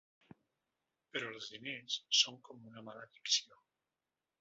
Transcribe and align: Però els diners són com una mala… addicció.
Però 1.17 1.27
els 1.35 1.51
diners 1.57 1.99
són 2.23 2.43
com 2.51 2.67
una 2.73 2.87
mala… 2.91 3.09
addicció. 3.11 3.65